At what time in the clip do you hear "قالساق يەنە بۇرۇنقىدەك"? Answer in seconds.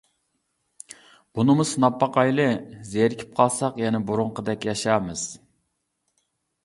3.41-4.67